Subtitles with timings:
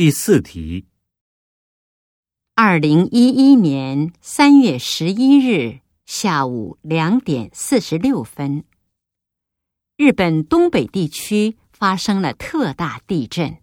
[0.00, 0.86] 第四题：
[2.54, 8.64] 二零一一年三月十一日下午两点四十六分，
[9.98, 13.58] 日本东北地区发生了特大地震。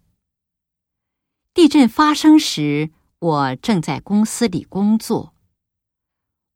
[1.52, 5.34] 地震发生时，我正在公司里工作。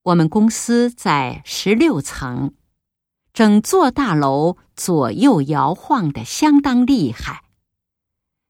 [0.04, 2.54] 我们公司在十六层，
[3.32, 7.42] 整座大楼左右摇晃的相当厉害。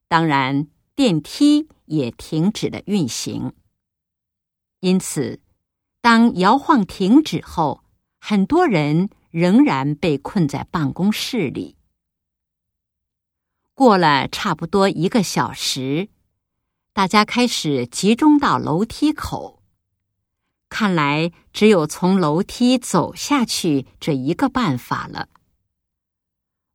[0.08, 0.68] 当然。
[1.03, 3.55] 电梯也停止了运行，
[4.79, 5.41] 因此，
[6.01, 7.83] 当摇晃停止后，
[8.20, 11.77] 很多人仍然被困在办公室里。
[13.74, 16.09] 过了差不多一个小时，
[16.93, 19.60] 大家开始集中到楼梯口。
[20.69, 25.29] 看来只有从楼梯走下去这一个办法了。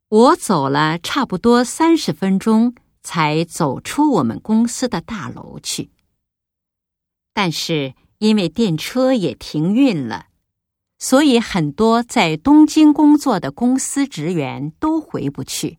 [0.08, 2.74] 我走了差不多三十分钟。
[3.08, 5.90] 才走出我们公司的大楼去，
[7.32, 10.26] 但是因为电车也停运了，
[10.98, 15.78] 所以很多在东京工作的公司职员都回不去。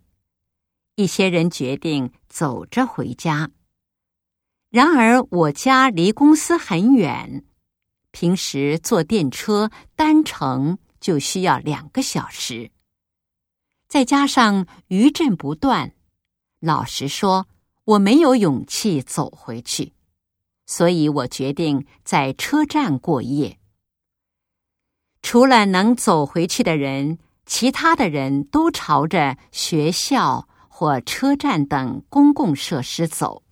[0.96, 3.52] 一些人决定走着回家。
[4.72, 7.46] 然而我家离公司很远，
[8.10, 12.72] 平时坐电车单程就需要两个小时，
[13.88, 15.94] 再加上余震不断。
[16.60, 17.48] 老实说，
[17.86, 19.94] 我没有勇气走回去，
[20.66, 23.58] 所以我决定在车站过夜。
[25.22, 33.44] 除了能走回去的人，其他的人都朝着学校或车站等公共设施走。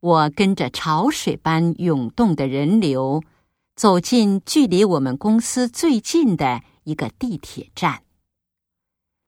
[0.00, 3.22] 我跟着潮水般涌动的人流，
[3.74, 8.02] 走进距离我们公司最近的一个地铁站，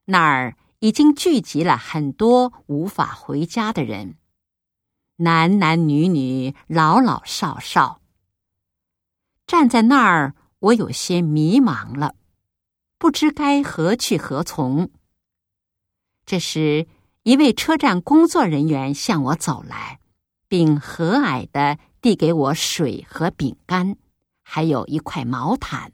[0.05, 0.57] 那儿。
[0.83, 4.17] 已经聚集了很多无法回家的人，
[5.19, 8.01] 男男女女、老老少少。
[9.47, 12.17] 站在那儿，我有些迷茫了，
[12.99, 14.91] 不知该何去何从。
[16.27, 16.89] 这时，
[17.23, 20.01] 一位车站工作人员向我走来，
[20.49, 23.97] 并和蔼的递给我水和饼干，
[24.43, 25.93] 还有一块毛毯。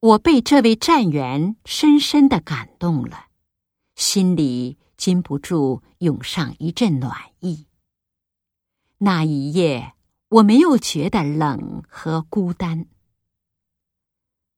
[0.00, 3.27] 我被这位站员深深的感动了。
[3.98, 7.66] 心里禁不住涌上一阵暖意。
[8.98, 9.94] 那一夜，
[10.28, 12.86] 我没有觉得冷和孤单。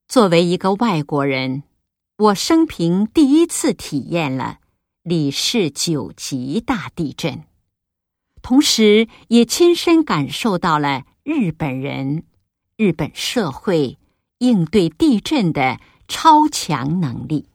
[0.07, 1.63] 作为一个外国人，
[2.17, 4.59] 我生平第一次体验了
[5.01, 7.43] 里氏九级大地震，
[8.43, 12.25] 同时也亲身感受到了日本人、
[12.77, 13.97] 日本社会
[14.37, 17.47] 应对地震的超强能力。